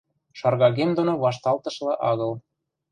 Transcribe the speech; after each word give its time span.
шаргагем 0.39 0.89
доно 0.97 1.13
вашталтышла 1.23 1.93
агыл. 2.09 2.33